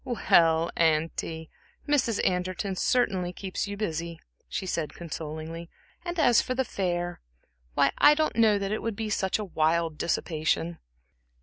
[0.03, 1.51] "Well, auntie,
[1.87, 2.27] Mrs.
[2.27, 5.69] Anderton certainly keeps you busy," she said, consolingly
[6.03, 7.21] "and as for the fair
[7.75, 10.79] why, I don't know that it would be such wild dissipation."